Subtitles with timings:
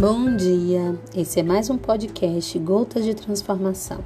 [0.00, 3.98] Bom dia, esse é mais um podcast Gotas de Transformação.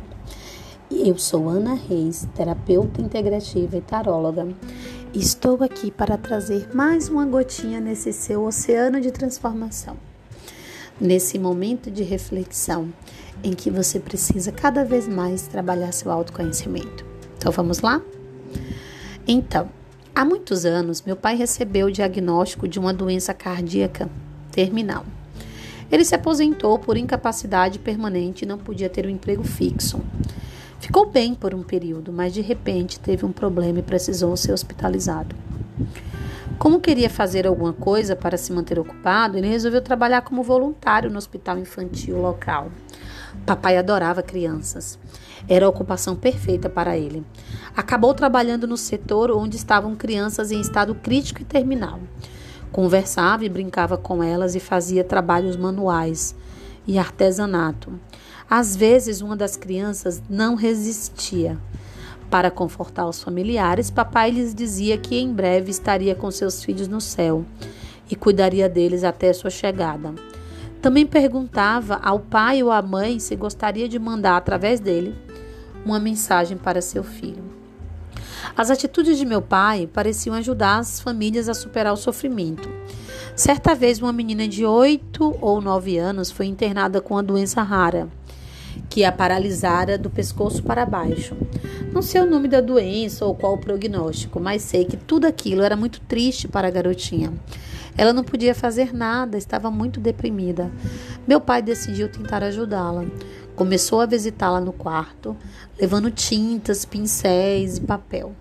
[0.91, 4.49] Eu sou Ana Reis, terapeuta integrativa e taróloga.
[5.13, 9.99] Estou aqui para trazer mais uma gotinha nesse seu oceano de transformação.
[10.99, 12.91] Nesse momento de reflexão
[13.45, 17.05] em que você precisa cada vez mais trabalhar seu autoconhecimento.
[17.37, 18.01] Então vamos lá?
[19.29, 19.69] Então,
[20.15, 24.09] há muitos anos meu pai recebeu o diagnóstico de uma doença cardíaca
[24.51, 25.05] terminal.
[25.93, 30.01] Ele se aposentou por incapacidade permanente e não podia ter um emprego fixo.
[30.81, 35.37] Ficou bem por um período, mas de repente teve um problema e precisou ser hospitalizado.
[36.59, 41.19] Como queria fazer alguma coisa para se manter ocupado, ele resolveu trabalhar como voluntário no
[41.19, 42.71] hospital infantil local.
[43.45, 44.99] Papai adorava crianças.
[45.47, 47.23] Era a ocupação perfeita para ele.
[47.77, 52.01] Acabou trabalhando no setor onde estavam crianças em estado crítico e terminal.
[52.73, 56.35] Conversava e brincava com elas e fazia trabalhos manuais
[56.87, 57.93] e artesanato.
[58.49, 61.59] Às vezes, uma das crianças não resistia.
[62.31, 67.01] Para confortar os familiares, papai lhes dizia que em breve estaria com seus filhos no
[67.01, 67.45] céu
[68.11, 70.15] e cuidaria deles até sua chegada.
[70.81, 75.15] Também perguntava ao pai ou à mãe se gostaria de mandar através dele
[75.85, 77.62] uma mensagem para seu filho.
[78.55, 82.69] As atitudes de meu pai pareciam ajudar as famílias a superar o sofrimento.
[83.35, 88.09] Certa vez, uma menina de 8 ou 9 anos foi internada com uma doença rara,
[88.91, 91.35] que a paralisara do pescoço para baixo.
[91.95, 95.63] Não sei o nome da doença ou qual o prognóstico, mas sei que tudo aquilo
[95.63, 97.33] era muito triste para a garotinha.
[97.97, 100.71] Ela não podia fazer nada, estava muito deprimida.
[101.27, 103.05] Meu pai decidiu tentar ajudá-la.
[103.55, 105.37] Começou a visitá-la no quarto,
[105.79, 108.35] levando tintas, pincéis e papel.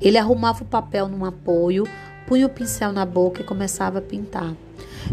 [0.00, 1.84] Ele arrumava o papel num apoio,
[2.26, 4.54] punha o pincel na boca e começava a pintar.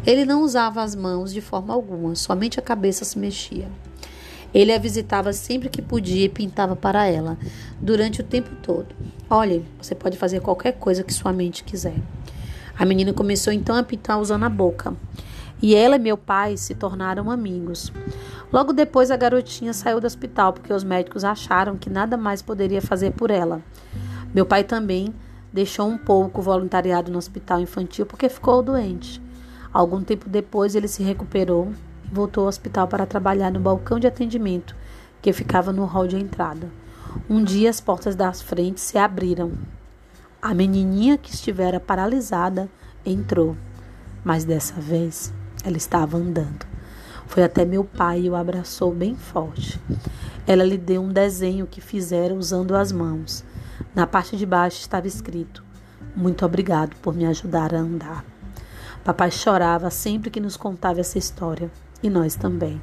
[0.06, 3.68] Ele não usava as mãos de forma alguma, somente a cabeça se mexia.
[4.54, 7.38] Ele a visitava sempre que podia e pintava para ela,
[7.82, 8.88] durante o tempo todo.
[9.28, 11.96] Olhe, você pode fazer qualquer coisa que sua mente quiser.
[12.78, 14.96] A menina começou então a pintar usando a boca
[15.62, 17.92] e ela e meu pai se tornaram amigos.
[18.54, 22.84] Logo depois, a garotinha saiu do hospital porque os médicos acharam que nada mais poderia
[22.84, 23.64] fazer por ela.
[24.32, 25.12] Meu pai também
[25.52, 29.20] deixou um pouco o voluntariado no hospital infantil porque ficou doente.
[29.74, 31.74] Algum tempo depois, ele se recuperou
[32.06, 34.76] e voltou ao hospital para trabalhar no balcão de atendimento
[35.20, 36.70] que ficava no hall de entrada.
[37.28, 39.54] Um dia, as portas das frentes se abriram.
[40.40, 42.70] A menininha que estivera paralisada
[43.04, 43.58] entrou,
[44.24, 45.34] mas dessa vez
[45.66, 46.73] ela estava andando.
[47.34, 49.82] Foi até meu pai e o abraçou bem forte.
[50.46, 53.44] Ela lhe deu um desenho que fizera usando as mãos.
[53.96, 55.64] Na parte de baixo estava escrito:
[56.16, 58.24] Muito obrigado por me ajudar a andar.
[59.04, 61.72] Papai chorava sempre que nos contava essa história,
[62.04, 62.80] e nós também.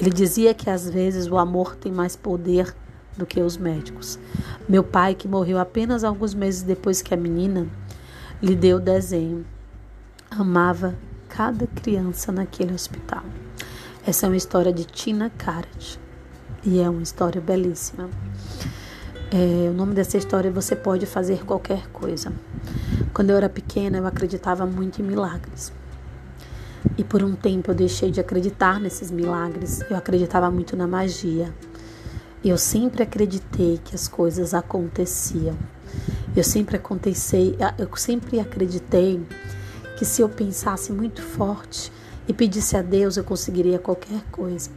[0.00, 2.74] Ele dizia que às vezes o amor tem mais poder
[3.14, 4.18] do que os médicos.
[4.66, 7.68] Meu pai, que morreu apenas alguns meses depois que a menina,
[8.40, 9.44] lhe deu o desenho.
[10.30, 10.94] Amava
[11.28, 13.24] cada criança naquele hospital.
[14.04, 15.96] Essa é uma história de Tina Karat
[16.64, 18.10] e é uma história belíssima.
[19.30, 22.32] É, o nome dessa história é Você Pode Fazer Qualquer Coisa.
[23.14, 25.72] Quando eu era pequena, eu acreditava muito em milagres.
[26.98, 29.82] E por um tempo eu deixei de acreditar nesses milagres.
[29.88, 31.54] Eu acreditava muito na magia.
[32.44, 35.56] Eu sempre acreditei que as coisas aconteciam.
[36.34, 39.24] Eu sempre acontecei, eu sempre acreditei
[39.96, 41.92] que se eu pensasse muito forte
[42.26, 44.70] e pedisse a Deus, eu conseguiria qualquer coisa.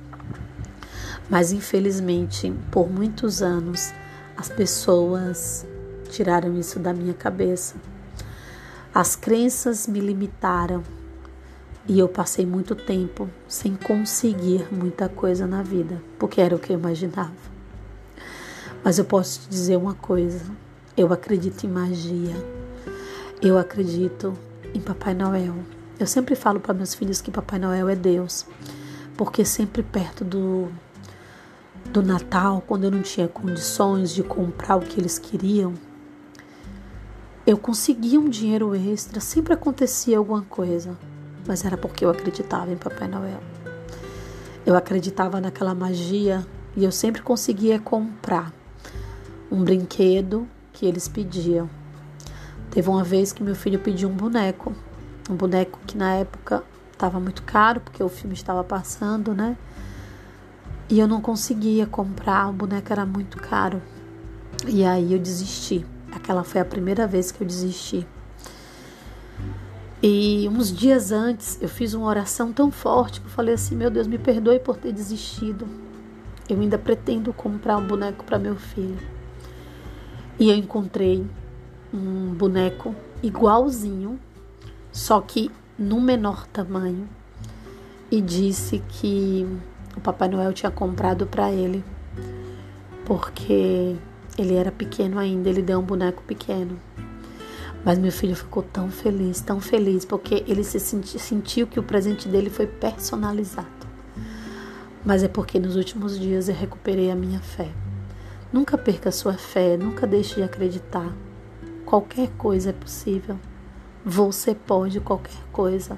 [1.30, 3.94] Mas infelizmente, por muitos anos,
[4.38, 5.66] as pessoas
[6.10, 7.76] tiraram isso da minha cabeça.
[8.94, 10.84] As crenças me limitaram
[11.88, 16.72] e eu passei muito tempo sem conseguir muita coisa na vida, porque era o que
[16.72, 17.34] eu imaginava.
[18.84, 20.46] Mas eu posso te dizer uma coisa:
[20.96, 22.36] eu acredito em magia,
[23.42, 24.34] eu acredito
[24.74, 25.75] em Papai Noel.
[25.98, 28.46] Eu sempre falo para meus filhos que Papai Noel é Deus,
[29.16, 30.70] porque sempre perto do
[31.92, 35.74] do Natal, quando eu não tinha condições de comprar o que eles queriam,
[37.46, 40.98] eu conseguia um dinheiro extra, sempre acontecia alguma coisa,
[41.48, 43.40] mas era porque eu acreditava em Papai Noel.
[44.66, 46.46] Eu acreditava naquela magia
[46.76, 48.52] e eu sempre conseguia comprar
[49.52, 51.70] um brinquedo que eles pediam.
[52.72, 54.76] Teve uma vez que meu filho pediu um boneco,
[55.30, 59.58] um boneco que na época estava muito caro, porque o filme estava passando, né?
[60.90, 63.82] E eu não conseguia comprar, o boneco era muito caro.
[64.68, 65.86] E aí eu desisti.
[66.12, 68.08] Aquela foi a primeira vez que eu desisti.
[70.02, 73.90] E uns dias antes eu fiz uma oração tão forte que eu falei assim: Meu
[73.90, 75.68] Deus, me perdoe por ter desistido.
[76.48, 79.00] Eu ainda pretendo comprar um boneco para meu filho.
[80.38, 81.26] E eu encontrei
[81.92, 82.94] um boneco
[83.24, 84.20] igualzinho,
[84.96, 87.06] só que no menor tamanho,
[88.10, 89.46] e disse que
[89.94, 91.84] o Papai Noel tinha comprado para ele,
[93.04, 93.98] porque
[94.38, 96.80] ele era pequeno ainda, ele deu um boneco pequeno.
[97.84, 101.84] Mas meu filho ficou tão feliz, tão feliz, porque ele se senti, sentiu que o
[101.84, 103.68] presente dele foi personalizado.
[105.04, 107.70] Mas é porque nos últimos dias eu recuperei a minha fé.
[108.52, 111.14] Nunca perca sua fé, nunca deixe de acreditar.
[111.86, 113.38] Qualquer coisa é possível.
[114.06, 115.98] Você pode qualquer coisa.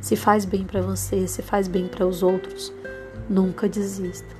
[0.00, 2.72] Se faz bem para você, se faz bem para os outros,
[3.28, 4.34] nunca desista.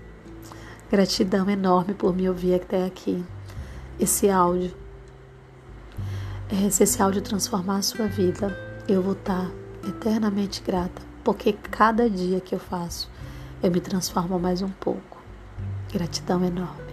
[0.90, 3.24] Gratidão enorme por me ouvir até aqui.
[3.98, 4.74] Esse áudio
[6.48, 8.56] é, se esse áudio transformar a sua vida,
[8.86, 9.50] eu vou estar
[9.84, 13.10] eternamente grata, porque cada dia que eu faço,
[13.60, 15.20] eu me transformo mais um pouco.
[15.92, 16.85] Gratidão enorme.